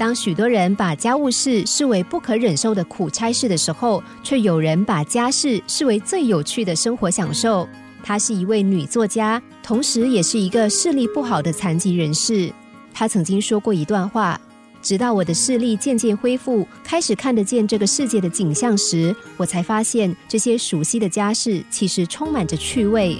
[0.00, 7.68] 当许多人把家务事视为不可忍受的苦差事的时候，却有人把家事视为最有趣的生活享受。
[8.02, 12.50] 她是一位女作家，同时也是一个视力不好的残疾人士。
[12.94, 14.40] 她曾经说过一段话
[14.80, 23.18] ：“直到我的视力渐渐恢复，开始看得见这个世界的景象时，我才发现这些熟悉的家事其实充满着趣味。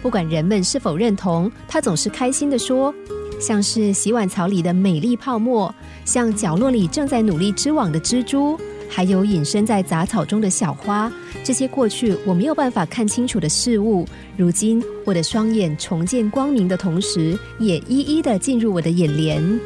[0.00, 2.94] 不管人们是否认同，她总是开心地说。”
[3.40, 5.72] 像是洗碗槽里的美丽泡沫，
[6.04, 11.10] 像角落里正在努力织网的蜘蛛，还有隐身在杂草中的小花，
[11.44, 14.06] 这些过去我没有办法看清楚的事物，
[14.36, 19.60] 如今我的双眼重见光明的同时，也一一的进入我的眼帘。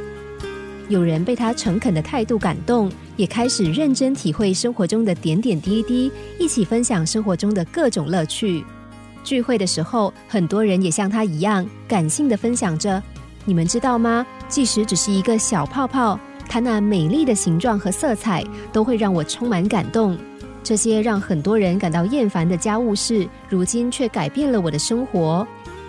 [0.88, 8.62] 有人被他诚恳的态度感动，也开始认真体会生活中的点点滴滴，一起分享生活中的各种乐趣。
[9.24, 13.02] 聚会的时候，很多人也像他一样，感性的分享着。
[13.44, 14.24] 你们知道吗？
[14.48, 20.16] 即使只是一个小泡泡，它那美丽的形状和色彩都会让我充满感动。
[20.62, 25.46] 这些让很多人感到厌烦的家务事，如今却改变了我的生活。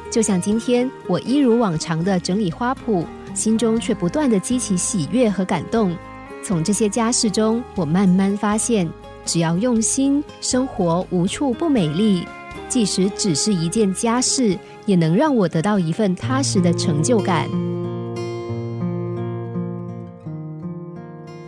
[0.10, 5.96] 就像今天，我一如往常的整理花圃，心中却不断的激起喜悦和感动。
[6.44, 8.90] 从这些家事中，我慢慢发现，
[9.26, 12.28] 只要用心，生活无处不美丽。
[12.68, 14.58] 即使只是一件家事。
[14.86, 17.50] 也能让我得到一份踏实的成就感。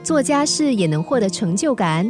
[0.03, 2.09] 做家事也能获得成就感。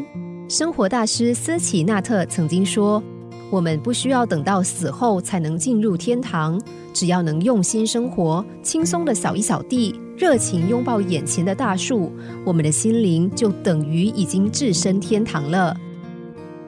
[0.49, 3.01] 生活大师斯奇纳特曾经说
[3.49, 6.61] ：“我们不需要等到死后才能进入天堂，
[6.93, 12.11] 只要能用心生活，轻松的扫一扫地，热情拥抱眼前的大树，
[12.45, 15.75] 我们的心灵就等于已经置身天堂了。”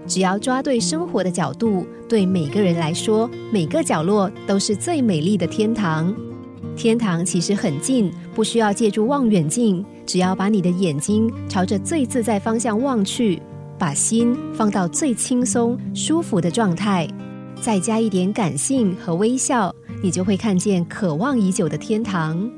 [0.08, 6.13] 只要抓对生活的角度，对每个人来说，每个角落都是最美丽的天堂。
[6.75, 13.41] 天堂其实很近，不需要借助望远镜，只要把你的眼睛朝着最自在方向望去，
[13.78, 17.07] 把心放到最轻松、舒服的状态，
[17.62, 19.73] 再加一点感性和微笑，
[20.03, 22.50] 你就会看见渴望已久的天堂。